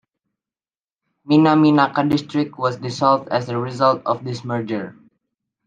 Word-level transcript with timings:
Minaminaka 1.29 2.01
District 2.09 2.57
was 2.57 2.77
dissolved 2.77 3.27
as 3.29 3.47
a 3.49 3.57
result 3.59 4.01
of 4.03 4.23
this 4.23 4.43
merger. 4.43 4.95